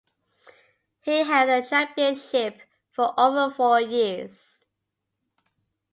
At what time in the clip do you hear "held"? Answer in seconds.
1.19-1.49